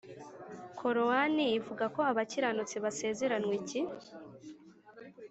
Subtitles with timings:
[0.79, 3.79] korowani ivuga ko abakiranutsi basezeranywa iki?